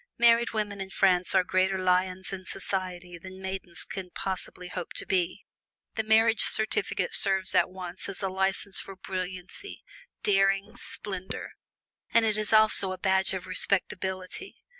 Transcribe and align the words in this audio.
Married 0.17 0.49
women 0.49 0.81
in 0.81 0.89
France 0.89 1.35
are 1.35 1.43
greater 1.43 1.77
lions 1.77 2.33
in 2.33 2.43
society 2.45 3.19
than 3.19 3.39
maidens 3.39 3.85
can 3.85 4.09
possibly 4.09 4.67
hope 4.67 4.93
to 4.93 5.05
be. 5.05 5.45
The 5.93 6.01
marriage 6.03 6.41
certificate 6.41 7.13
serves 7.13 7.53
at 7.53 7.69
once 7.69 8.09
as 8.09 8.23
a 8.23 8.27
license 8.27 8.79
for 8.79 8.95
brilliancy, 8.95 9.83
daring, 10.23 10.75
splendor, 10.75 11.51
and 12.09 12.25
it 12.25 12.35
is 12.35 12.51
also 12.51 12.91
a 12.93 12.97
badge 12.97 13.35
of 13.35 13.45
respectability. 13.45 14.55